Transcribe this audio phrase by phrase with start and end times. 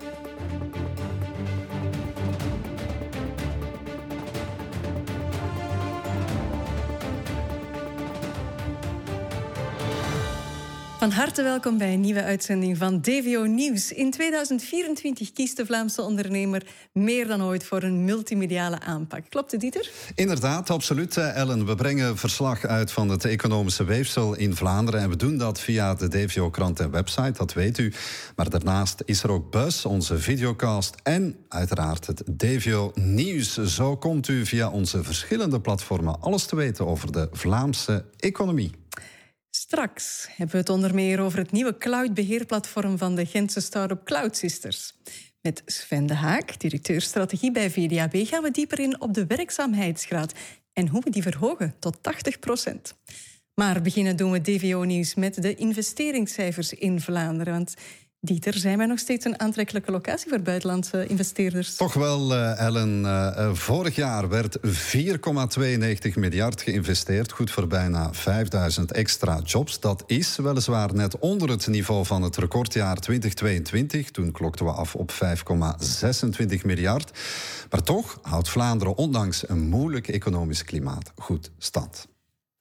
[0.00, 0.33] Thank you.
[11.04, 13.92] Van harte welkom bij een nieuwe uitzending van DVO Nieuws.
[13.92, 19.24] In 2024 kiest de Vlaamse ondernemer meer dan ooit voor een multimediale aanpak.
[19.28, 19.90] Klopt het, Dieter?
[20.14, 21.66] Inderdaad, absoluut, eh, Ellen.
[21.66, 25.00] We brengen verslag uit van het economische weefsel in Vlaanderen.
[25.00, 27.92] En we doen dat via de DVO-krant en website, dat weet u.
[28.36, 30.94] Maar daarnaast is er ook Bus, onze videocast.
[31.02, 33.52] En uiteraard het DVO Nieuws.
[33.54, 38.70] Zo komt u via onze verschillende platformen alles te weten over de Vlaamse economie.
[39.74, 44.36] Straks hebben we het onder meer over het nieuwe cloudbeheerplatform van de Gentse start-up Cloud
[44.36, 44.94] Sisters.
[45.40, 50.32] Met Sven de Haak, directeur strategie bij VDAB, gaan we dieper in op de werkzaamheidsgraad
[50.72, 52.94] en hoe we die verhogen tot 80 procent.
[53.54, 57.52] Maar beginnen doen we DVO-nieuws met de investeringscijfers in Vlaanderen.
[57.52, 57.74] Want
[58.24, 61.76] Dieter, zijn wij nog steeds een aantrekkelijke locatie voor buitenlandse investeerders?
[61.76, 63.00] Toch wel, uh, Ellen.
[63.00, 67.32] Uh, vorig jaar werd 4,92 miljard geïnvesteerd.
[67.32, 69.80] Goed voor bijna 5000 extra jobs.
[69.80, 74.10] Dat is weliswaar net onder het niveau van het recordjaar 2022.
[74.10, 77.18] Toen klokten we af op 5,26 miljard.
[77.70, 82.06] Maar toch houdt Vlaanderen ondanks een moeilijk economisch klimaat goed stand.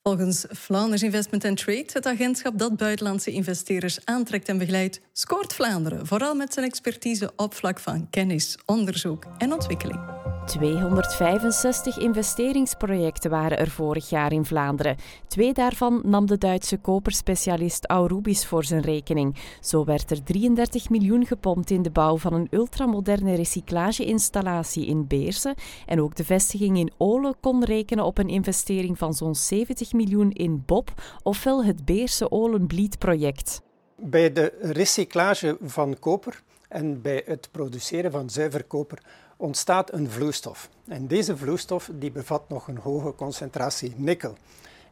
[0.03, 6.35] Volgens Flanders Investment Trade, het agentschap dat buitenlandse investeerders aantrekt en begeleidt, scoort Vlaanderen vooral
[6.35, 10.12] met zijn expertise op vlak van kennis, onderzoek en ontwikkeling.
[10.45, 14.95] 265 investeringsprojecten waren er vorig jaar in Vlaanderen.
[15.27, 19.36] Twee daarvan nam de Duitse koperspecialist Aurubis voor zijn rekening.
[19.59, 25.55] Zo werd er 33 miljoen gepompt in de bouw van een ultramoderne recyclageinstallatie in Beersen.
[25.86, 30.31] En ook de vestiging in Ole kon rekenen op een investering van zo'n 70 miljoen
[30.31, 33.61] in Bob, ofwel het Beerse Olen-Bliet-project.
[33.95, 38.97] Bij de recyclage van koper en bij het produceren van zuiver koper
[39.44, 40.69] ontstaat een vloeistof.
[40.88, 44.36] En deze vloeistof die bevat nog een hoge concentratie nikkel.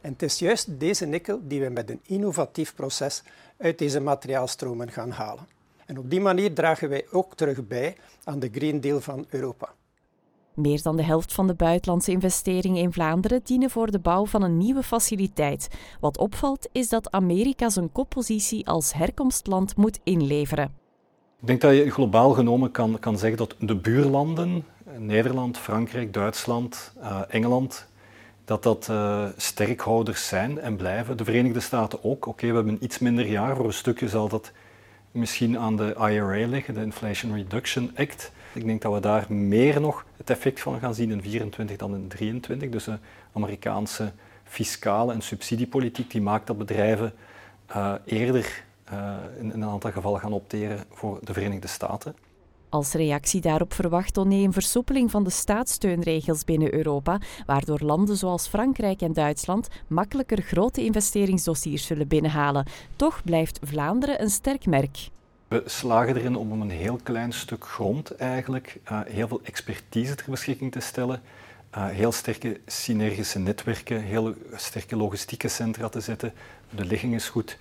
[0.00, 3.22] En het is juist deze nikkel die we met een innovatief proces
[3.58, 5.46] uit deze materiaalstromen gaan halen.
[5.86, 9.74] En op die manier dragen wij ook terug bij aan de Green Deal van Europa.
[10.54, 14.42] Meer dan de helft van de buitenlandse investeringen in Vlaanderen dienen voor de bouw van
[14.42, 15.68] een nieuwe faciliteit.
[16.00, 20.81] Wat opvalt is dat Amerika zijn koppositie als herkomstland moet inleveren.
[21.42, 24.64] Ik denk dat je globaal genomen kan, kan zeggen dat de buurlanden,
[24.98, 27.86] Nederland, Frankrijk, Duitsland, uh, Engeland,
[28.44, 31.16] dat dat uh, sterkhouders zijn en blijven.
[31.16, 32.26] De Verenigde Staten ook.
[32.26, 33.56] Oké, we hebben iets minder jaar.
[33.56, 34.52] Voor een stukje zal dat
[35.10, 38.32] misschien aan de IRA liggen, de Inflation Reduction Act.
[38.52, 41.94] Ik denk dat we daar meer nog het effect van gaan zien in 24 dan
[41.94, 42.70] in 23.
[42.70, 42.98] Dus de
[43.32, 44.12] Amerikaanse
[44.44, 47.12] fiscale en subsidiepolitiek die maakt dat bedrijven
[47.70, 52.14] uh, eerder uh, in, een aantal gevallen gaan opteren voor de Verenigde Staten.
[52.68, 58.46] Als reactie daarop verwacht Oné een versoepeling van de staatssteunregels binnen Europa, waardoor landen zoals
[58.46, 62.66] Frankrijk en Duitsland makkelijker grote investeringsdossiers zullen binnenhalen.
[62.96, 65.08] Toch blijft Vlaanderen een sterk merk.
[65.48, 70.30] We slagen erin om een heel klein stuk grond eigenlijk uh, heel veel expertise ter
[70.30, 71.22] beschikking te stellen,
[71.76, 76.32] uh, heel sterke synergische netwerken, heel sterke logistieke centra te zetten.
[76.70, 77.58] De ligging is goed.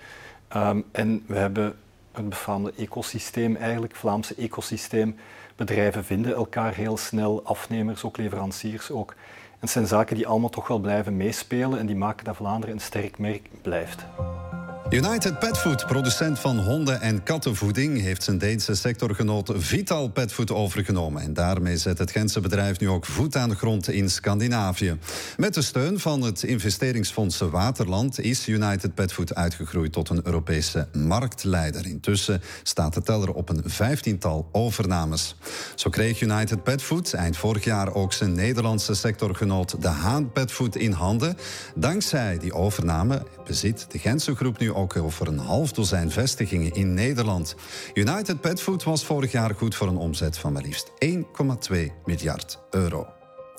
[0.55, 1.75] Um, en we hebben
[2.11, 5.15] het befaamde ecosysteem, eigenlijk Vlaamse ecosysteem.
[5.55, 9.11] Bedrijven vinden elkaar heel snel, afnemers, ook leveranciers ook.
[9.51, 12.75] En het zijn zaken die allemaal toch wel blijven meespelen en die maken dat Vlaanderen
[12.75, 14.05] een sterk merk blijft.
[14.91, 21.21] United Petfood, producent van honden- en kattenvoeding, heeft zijn Deense sectorgenoot Vital Petfood overgenomen.
[21.21, 24.97] En daarmee zet het Gentse bedrijf nu ook voet aan de grond in Scandinavië.
[25.37, 31.85] Met de steun van het investeringsfonds Waterland is United Petfood uitgegroeid tot een Europese marktleider.
[31.85, 35.35] Intussen staat de teller op een vijftiental overnames.
[35.75, 40.91] Zo kreeg United Petfood eind vorig jaar ook zijn Nederlandse sectorgenoot De Haan Petfood in
[40.91, 41.37] handen.
[41.75, 46.93] Dankzij die overname bezit de Gentse groep nu ook over een half dozijn vestigingen in
[46.93, 47.55] Nederland.
[47.93, 52.59] United Pet Food was vorig jaar goed voor een omzet van maar liefst 1,2 miljard
[52.69, 53.07] euro.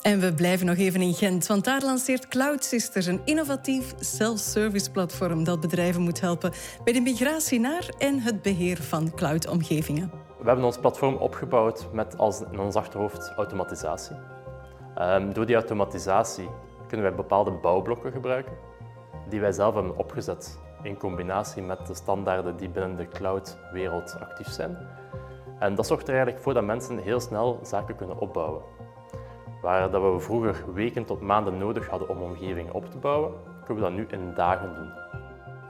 [0.02, 4.90] En we blijven nog even in Gent, want daar lanceert Cloud Sisters een innovatief self-service
[4.90, 6.52] platform dat bedrijven moet helpen
[6.84, 10.10] bij de migratie naar en het beheer van cloud-omgevingen.
[10.38, 14.16] We hebben ons platform opgebouwd met als in ons achterhoofd automatisatie.
[14.98, 16.48] Um, door die automatisatie
[16.88, 18.52] kunnen wij bepaalde bouwblokken gebruiken
[19.28, 24.48] die wij zelf hebben opgezet in combinatie met de standaarden die binnen de cloud-wereld actief
[24.48, 24.76] zijn.
[25.58, 28.62] En dat zorgt er eigenlijk voor dat mensen heel snel zaken kunnen opbouwen.
[29.62, 33.32] Waar dat we vroeger weken tot maanden nodig hadden om omgevingen op te bouwen,
[33.64, 34.92] kunnen we dat nu in dagen doen.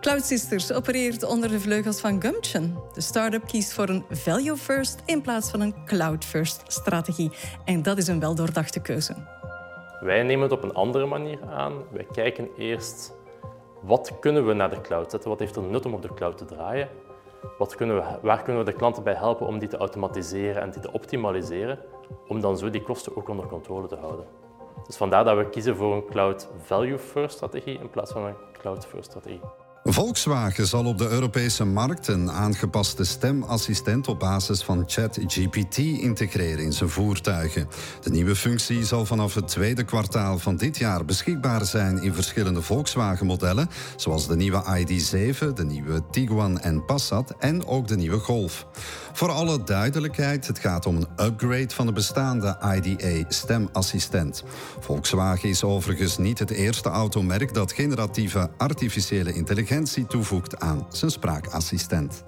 [0.00, 2.79] Cloud Sisters opereert onder de vleugels van Gumption.
[2.94, 7.31] De start-up kiest voor een value first in plaats van een cloud first strategie.
[7.64, 9.14] En dat is een weldoordachte keuze.
[10.00, 11.73] Wij nemen het op een andere manier aan.
[11.91, 13.12] Wij kijken eerst
[13.82, 16.38] wat kunnen we naar de cloud zetten, wat heeft er nut om op de cloud
[16.38, 16.88] te draaien.
[17.58, 20.70] Wat kunnen we, waar kunnen we de klanten bij helpen om die te automatiseren en
[20.70, 21.79] die te optimaliseren,
[22.29, 24.26] om dan zo die kosten ook onder controle te houden.
[24.87, 28.37] Dus vandaar dat we kiezen voor een cloud value first strategie in plaats van een
[28.52, 29.40] cloud first strategie.
[29.84, 36.73] Volkswagen zal op de Europese markt een aangepaste stemassistent op basis van ChatGPT integreren in
[36.73, 37.69] zijn voertuigen.
[38.00, 42.62] De nieuwe functie zal vanaf het tweede kwartaal van dit jaar beschikbaar zijn in verschillende
[42.62, 48.67] Volkswagen-modellen, zoals de nieuwe ID7, de nieuwe Tiguan en Passat en ook de nieuwe Golf.
[49.12, 54.44] Voor alle duidelijkheid, het gaat om een upgrade van de bestaande IDA stemassistent.
[54.81, 59.72] Volkswagen is overigens niet het eerste automerk dat generatieve artificiële intelligentie
[60.09, 62.25] toevoegt aan zijn spraakassistent.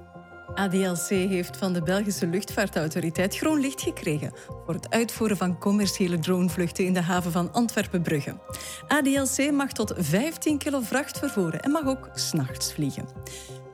[0.54, 4.32] ADLC heeft van de Belgische luchtvaartautoriteit groen licht gekregen
[4.64, 8.36] voor het uitvoeren van commerciële dronevluchten in de haven van Antwerpen-Brugge.
[8.88, 13.08] ADLC mag tot 15 kilo vracht vervoeren en mag ook s'nachts vliegen.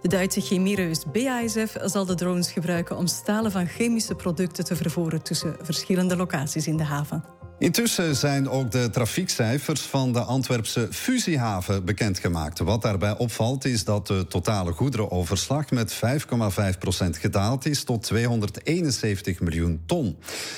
[0.01, 5.23] De Duitse chemiereus BASF zal de drones gebruiken om stalen van chemische producten te vervoeren
[5.23, 7.40] tussen verschillende locaties in de haven.
[7.61, 12.59] Intussen zijn ook de trafiekcijfers van de Antwerpse fusiehaven bekendgemaakt.
[12.59, 15.99] Wat daarbij opvalt is dat de totale goederenoverslag met 5,5%
[17.11, 20.17] gedaald is tot 271 miljoen ton.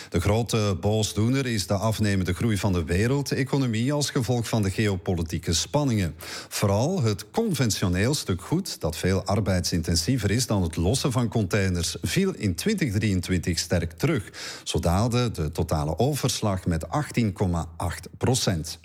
[0.09, 5.53] De grote boosdoener is de afnemende groei van de wereldeconomie als gevolg van de geopolitieke
[5.53, 6.15] spanningen.
[6.49, 12.33] Vooral het conventioneel stuk goed, dat veel arbeidsintensiever is dan het lossen van containers, viel
[12.35, 14.31] in 2023 sterk terug.
[14.65, 18.81] Zo daalde de totale overslag met 18,8 procent.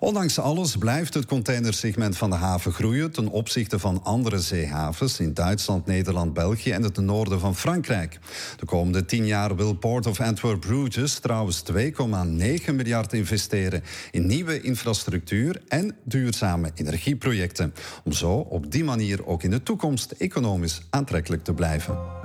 [0.00, 5.34] Ondanks alles blijft het containersegment van de haven groeien ten opzichte van andere zeehavens in
[5.34, 8.18] Duitsland, Nederland, België en het noorden van Frankrijk.
[8.56, 14.60] De komende tien jaar wil Port of Antwerp Bruges trouwens 2,9 miljard investeren in nieuwe
[14.60, 17.74] infrastructuur en duurzame energieprojecten.
[18.04, 22.17] Om zo op die manier ook in de toekomst economisch aantrekkelijk te blijven.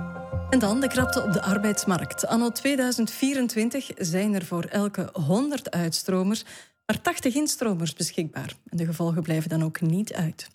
[0.54, 2.26] En dan de krapte op de arbeidsmarkt.
[2.26, 6.44] Anno 2024 zijn er voor elke 100 uitstromers
[6.86, 8.54] maar 80 instromers beschikbaar.
[8.68, 10.50] En de gevolgen blijven dan ook niet uit.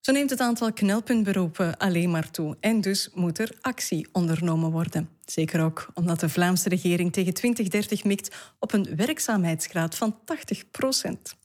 [0.00, 2.56] Zo neemt het aantal knelpuntberoepen alleen maar toe.
[2.60, 5.08] En dus moet er actie ondernomen worden.
[5.24, 11.36] Zeker ook omdat de Vlaamse regering tegen 2030 mikt op een werkzaamheidsgraad van 80 procent.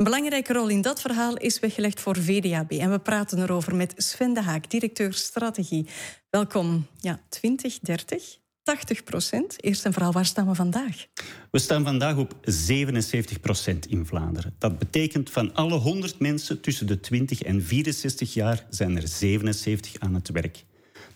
[0.00, 2.70] Een belangrijke rol in dat verhaal is weggelegd voor VDAB.
[2.70, 5.86] En we praten erover met Sven de Haak, directeur strategie.
[6.30, 6.86] Welkom.
[7.00, 9.62] Ja, 2030, 80 procent.
[9.62, 11.06] Eerst en vooral, waar staan we vandaag?
[11.50, 14.54] We staan vandaag op 77 procent in Vlaanderen.
[14.58, 19.98] Dat betekent van alle 100 mensen tussen de 20 en 64 jaar zijn er 77
[19.98, 20.64] aan het werk.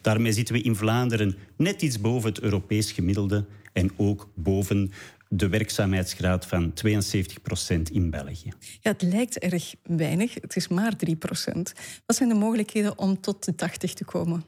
[0.00, 4.92] Daarmee zitten we in Vlaanderen net iets boven het Europees gemiddelde en ook boven
[5.36, 8.52] de werkzaamheidsgraad van 72 procent in België.
[8.80, 10.34] Ja, het lijkt erg weinig.
[10.34, 11.72] Het is maar 3 procent.
[12.06, 14.44] Wat zijn de mogelijkheden om tot de 80 te komen?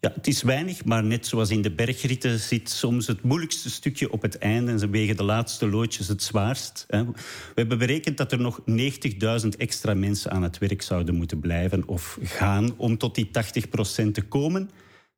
[0.00, 4.12] Ja, het is weinig, maar net zoals in de bergritten zit soms het moeilijkste stukje
[4.12, 6.84] op het einde en ze wegen de laatste loodjes het zwaarst.
[6.88, 7.14] We
[7.54, 12.18] hebben berekend dat er nog 90.000 extra mensen aan het werk zouden moeten blijven of
[12.22, 14.70] gaan om tot die 80 procent te komen.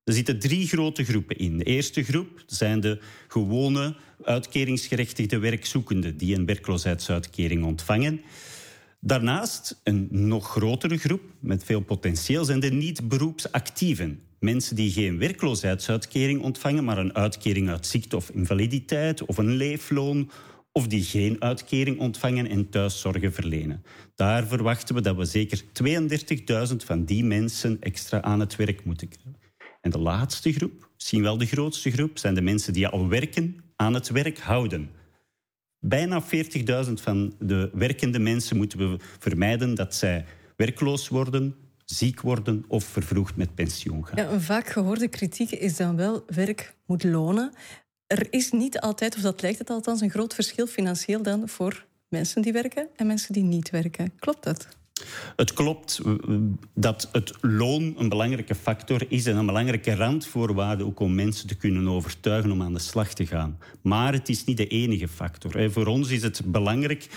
[0.08, 1.58] Er zitten drie grote groepen in.
[1.58, 2.98] De eerste groep zijn de
[3.28, 8.20] gewone uitkeringsgerechtigde werkzoekenden die een werkloosheidsuitkering ontvangen.
[9.00, 14.20] Daarnaast een nog grotere groep met veel potentieel zijn de niet-beroepsactieven.
[14.40, 20.30] Mensen die geen werkloosheidsuitkering ontvangen, maar een uitkering uit ziekte of invaliditeit of een leefloon
[20.72, 23.82] of die geen uitkering ontvangen en thuiszorgen verlenen.
[24.14, 25.62] Daar verwachten we dat we zeker
[26.70, 29.47] 32.000 van die mensen extra aan het werk moeten krijgen.
[29.88, 33.56] En de laatste groep, misschien wel de grootste groep, zijn de mensen die al werken
[33.76, 34.90] aan het werk houden.
[35.78, 36.22] Bijna
[36.86, 40.24] 40.000 van de werkende mensen moeten we vermijden dat zij
[40.56, 41.54] werkloos worden,
[41.84, 44.24] ziek worden of vervroegd met pensioen gaan.
[44.24, 47.52] Ja, een vaak gehoorde kritiek is dan wel werk moet lonen.
[48.06, 51.86] Er is niet altijd, of dat lijkt het althans, een groot verschil financieel dan voor
[52.08, 54.12] mensen die werken en mensen die niet werken.
[54.18, 54.68] Klopt dat?
[55.36, 56.00] Het klopt
[56.74, 61.56] dat het loon een belangrijke factor is en een belangrijke randvoorwaarde ook om mensen te
[61.56, 63.58] kunnen overtuigen om aan de slag te gaan.
[63.82, 65.70] Maar het is niet de enige factor.
[65.70, 67.08] Voor ons is het belangrijk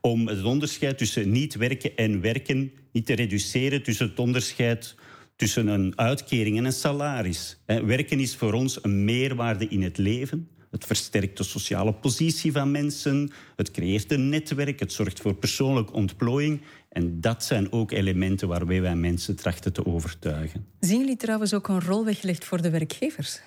[0.00, 4.94] om het onderscheid tussen niet werken en werken niet te reduceren tussen het onderscheid
[5.36, 7.58] tussen een uitkering en een salaris.
[7.66, 10.48] Werken is voor ons een meerwaarde in het leven.
[10.76, 15.92] Het versterkt de sociale positie van mensen, het creëert een netwerk, het zorgt voor persoonlijke
[15.92, 16.60] ontplooiing.
[16.88, 20.66] En dat zijn ook elementen waarmee wij mensen trachten te overtuigen.
[20.80, 23.40] Zien jullie trouwens ook een rol weggelegd voor de werkgevers?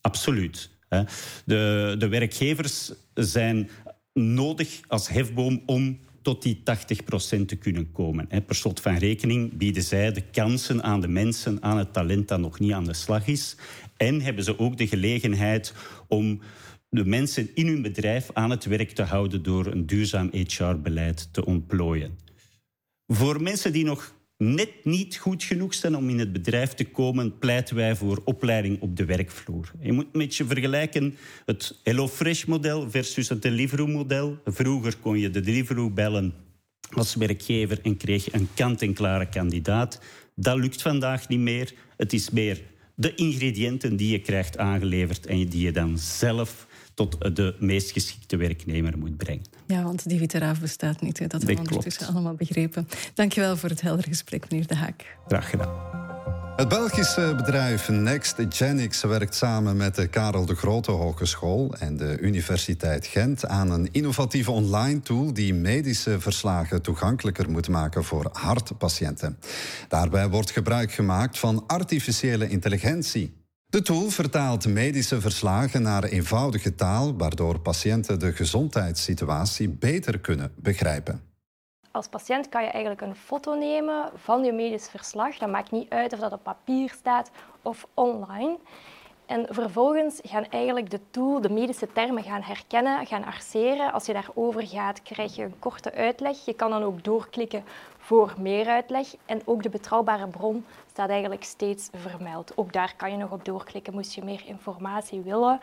[0.00, 0.70] Absoluut.
[1.44, 3.70] De, de werkgevers zijn
[4.12, 6.62] nodig als hefboom om tot die
[7.42, 8.28] 80% te kunnen komen.
[8.46, 12.40] Per slot van rekening bieden zij de kansen aan de mensen, aan het talent dat
[12.40, 13.56] nog niet aan de slag is.
[13.96, 15.74] En hebben ze ook de gelegenheid
[16.08, 16.40] om
[16.90, 21.44] de mensen in hun bedrijf aan het werk te houden door een duurzaam HR-beleid te
[21.44, 22.18] ontplooien.
[23.06, 27.38] Voor mensen die nog net niet goed genoeg zijn om in het bedrijf te komen,
[27.38, 29.72] pleiten wij voor opleiding op de werkvloer.
[29.80, 31.16] Je moet een beetje vergelijken
[31.46, 34.38] het HelloFresh-model versus het Deliveroo-model.
[34.44, 36.34] Vroeger kon je de Deliveroo bellen
[36.90, 40.00] als werkgever en kreeg je een kant-en-klare kandidaat.
[40.34, 41.72] Dat lukt vandaag niet meer.
[41.96, 42.60] Het is meer
[42.94, 46.66] de ingrediënten die je krijgt aangeleverd en die je dan zelf
[47.06, 49.44] tot de meest geschikte werknemer moet brengen.
[49.66, 51.18] Ja, want die witte bestaat niet.
[51.18, 51.26] Hè.
[51.26, 52.88] Dat hebben we ondertussen allemaal begrepen.
[53.14, 55.16] Dankjewel voor het heldere gesprek, meneer De Haak.
[55.26, 55.68] Graag gedaan.
[56.56, 63.06] Het Belgische bedrijf NextGenix werkt samen met de Karel de Grote Hogeschool en de Universiteit
[63.06, 69.38] Gent aan een innovatieve online tool die medische verslagen toegankelijker moet maken voor hartpatiënten.
[69.88, 73.39] Daarbij wordt gebruik gemaakt van artificiële intelligentie.
[73.70, 81.22] De tool vertaalt medische verslagen naar eenvoudige taal, waardoor patiënten de gezondheidssituatie beter kunnen begrijpen.
[81.90, 85.38] Als patiënt kan je eigenlijk een foto nemen van je medisch verslag.
[85.38, 87.30] Dat maakt niet uit of dat op papier staat
[87.62, 88.58] of online.
[89.26, 93.92] En vervolgens gaan eigenlijk de tool de medische termen gaan herkennen, gaan arceren.
[93.92, 96.44] Als je daarover gaat, krijg je een korte uitleg.
[96.44, 97.64] Je kan dan ook doorklikken
[98.10, 99.06] voor meer uitleg.
[99.26, 102.52] En ook de betrouwbare bron staat eigenlijk steeds vermeld.
[102.56, 105.60] Ook daar kan je nog op doorklikken, moest je meer informatie willen.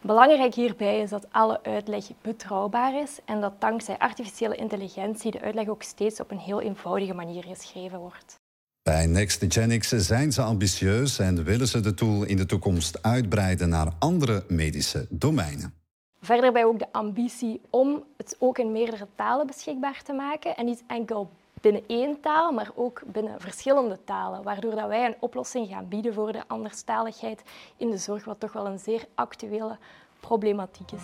[0.00, 5.68] Belangrijk hierbij is dat alle uitleg betrouwbaar is en dat dankzij artificiële intelligentie de uitleg
[5.68, 8.34] ook steeds op een heel eenvoudige manier geschreven wordt.
[8.82, 13.92] Bij NextGenix zijn ze ambitieus en willen ze de tool in de toekomst uitbreiden naar
[13.98, 15.74] andere medische domeinen.
[16.20, 20.56] Verder hebben wij ook de ambitie om het ook in meerdere talen beschikbaar te maken
[20.56, 21.30] en niet enkel
[21.62, 26.14] binnen één taal, maar ook binnen verschillende talen, waardoor dat wij een oplossing gaan bieden
[26.14, 27.42] voor de anderstaligheid
[27.76, 29.78] in de zorg, wat toch wel een zeer actuele
[30.20, 31.02] problematiek is.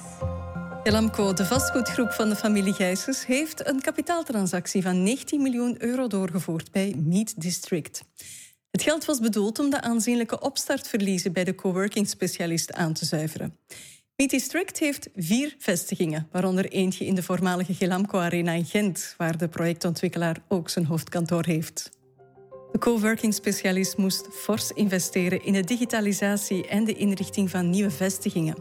[0.83, 6.73] Elamco, de vastgoedgroep van de familie Gijsers, heeft een kapitaaltransactie van 19 miljoen euro doorgevoerd
[6.73, 8.03] bij Meet District.
[8.71, 13.59] Het geld was bedoeld om de aanzienlijke opstartverliezen bij de coworking specialist aan te zuiveren.
[14.27, 19.49] District heeft vier vestigingen, waaronder eentje in de voormalige Gelamco Arena in Gent, waar de
[19.49, 21.91] projectontwikkelaar ook zijn hoofdkantoor heeft.
[22.73, 28.57] De coworking specialist moest fors investeren in de digitalisatie en de inrichting van nieuwe vestigingen.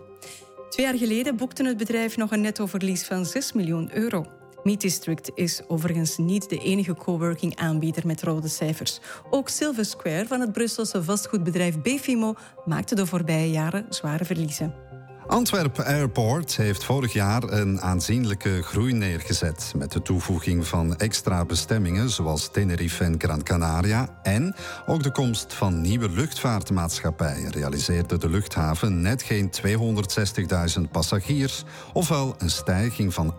[0.70, 4.26] Twee jaar geleden boekte het bedrijf nog een nettoverlies van 6 miljoen euro.
[4.64, 9.00] Meet District is overigens niet de enige coworking aanbieder met rode cijfers.
[9.30, 12.36] Ook Silver Square van het Brusselse vastgoedbedrijf Bfimo
[12.66, 14.87] maakte de voorbije jaren zware verliezen.
[15.28, 22.10] Antwerp Airport heeft vorig jaar een aanzienlijke groei neergezet met de toevoeging van extra bestemmingen
[22.10, 24.56] zoals Tenerife en Gran Canaria en
[24.86, 29.52] ook de komst van nieuwe luchtvaartmaatschappijen realiseerde de luchthaven net geen
[30.78, 33.36] 260.000 passagiers, ofwel een stijging van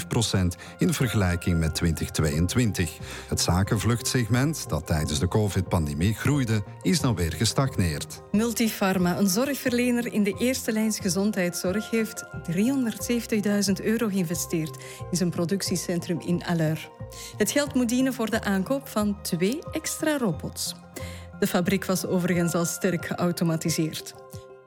[0.00, 2.98] 8,5 procent in vergelijking met 2022.
[3.28, 8.22] Het zakenvluchtsegment, dat tijdens de covid-pandemie groeide, is nou weer gestagneerd.
[8.32, 14.76] Multifarma, een zorgverlener in de eerste lijn Gezondheidszorg heeft 370.000 euro geïnvesteerd
[15.10, 16.90] in zijn productiecentrum in Alleur.
[17.36, 20.74] Het geld moet dienen voor de aankoop van twee extra robots.
[21.38, 24.14] De fabriek was overigens al sterk geautomatiseerd.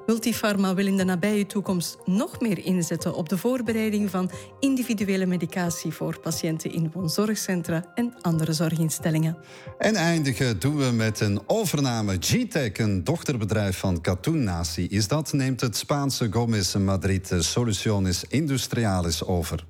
[0.06, 5.92] Multifarma wil in de nabije toekomst nog meer inzetten op de voorbereiding van individuele medicatie
[5.92, 9.38] voor patiënten in woonzorgcentra en andere zorginstellingen.
[9.78, 12.18] En eindigen doen we met een overname.
[12.20, 19.24] GTEC, een dochterbedrijf van Katoen Nazi, is dat, neemt het Spaanse Gomez Madrid Soluciones Industrialis
[19.24, 19.66] over.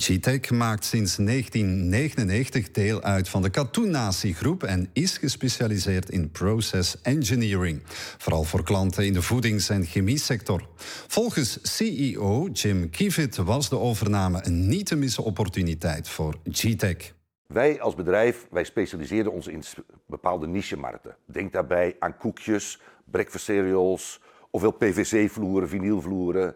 [0.00, 7.82] GTEC maakt sinds 1999 deel uit van de Katoen-Natie-groep en is gespecialiseerd in process engineering.
[8.18, 10.68] Vooral voor klanten in de voedings- en chemiesector.
[11.06, 17.14] Volgens CEO Jim Kivit was de overname een niet te missen opportuniteit voor GTEC.
[17.46, 19.62] Wij als bedrijf wij specialiseren ons in
[20.06, 21.16] bepaalde niche-markten.
[21.26, 26.54] Denk daarbij aan koekjes, breakfast cereals, ofwel PVC-vloeren, vinylvloeren.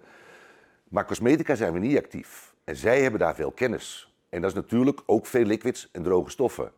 [0.89, 2.52] Maar cosmetica zijn we niet actief.
[2.65, 4.15] En zij hebben daar veel kennis.
[4.29, 6.73] En dat is natuurlijk ook veel liquids en droge stoffen.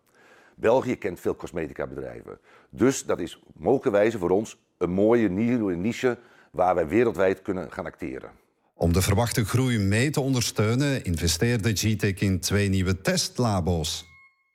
[0.54, 2.38] België kent veel cosmetica bedrijven.
[2.70, 6.18] Dus dat is mogelijkerwijze voor ons een mooie nieuwe niche
[6.50, 8.30] waar wij wereldwijd kunnen gaan acteren.
[8.74, 14.06] Om de verwachte groei mee te ondersteunen, investeerde GTEC in twee nieuwe testlabo's.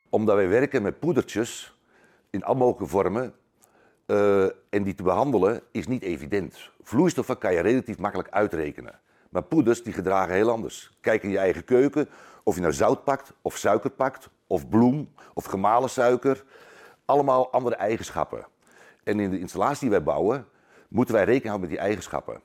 [0.08, 1.74] Omdat wij werken met poedertjes
[2.30, 3.34] in alle mogelijke vormen
[4.06, 6.70] uh, en die te behandelen is niet evident.
[6.82, 9.00] Vloeistoffen kan je relatief makkelijk uitrekenen.
[9.30, 10.90] Maar poeders die gedragen heel anders.
[11.00, 12.08] Kijk in je eigen keuken
[12.42, 16.44] of je nou zout pakt of suiker pakt of bloem of gemalen suiker.
[17.04, 18.46] Allemaal andere eigenschappen.
[19.04, 20.46] En in de installatie die wij bouwen
[20.88, 22.40] moeten wij rekening houden met die eigenschappen.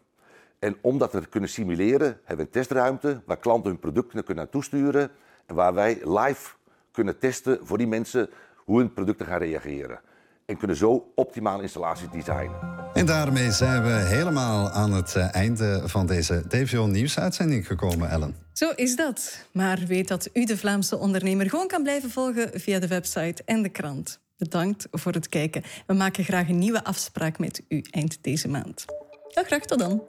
[0.59, 4.43] En om dat te kunnen simuleren hebben we een testruimte waar klanten hun producten kunnen
[4.43, 5.11] naartoe sturen
[5.45, 6.53] en waar wij live
[6.91, 9.99] kunnen testen voor die mensen hoe hun producten gaan reageren
[10.45, 12.73] en kunnen zo optimale installaties designen.
[12.93, 18.35] En daarmee zijn we helemaal aan het eh, einde van deze DVO nieuwsuitzending gekomen, Ellen.
[18.53, 19.45] Zo is dat.
[19.51, 23.61] Maar weet dat u de Vlaamse ondernemer gewoon kan blijven volgen via de website en
[23.61, 24.19] de krant.
[24.37, 25.63] Bedankt voor het kijken.
[25.87, 28.85] We maken graag een nieuwe afspraak met u eind deze maand.
[29.33, 30.01] Dag graag, tot dan.